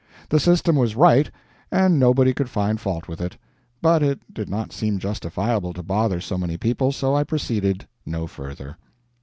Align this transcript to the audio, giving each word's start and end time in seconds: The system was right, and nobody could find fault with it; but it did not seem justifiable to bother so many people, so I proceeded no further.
The 0.29 0.39
system 0.39 0.75
was 0.77 0.95
right, 0.95 1.29
and 1.71 1.99
nobody 1.99 2.33
could 2.33 2.49
find 2.49 2.81
fault 2.81 3.07
with 3.07 3.21
it; 3.21 3.37
but 3.83 4.01
it 4.01 4.33
did 4.33 4.49
not 4.49 4.73
seem 4.73 4.97
justifiable 4.97 5.73
to 5.73 5.83
bother 5.83 6.19
so 6.19 6.39
many 6.39 6.57
people, 6.57 6.91
so 6.91 7.13
I 7.15 7.23
proceeded 7.23 7.87
no 8.03 8.25
further. 8.25 8.77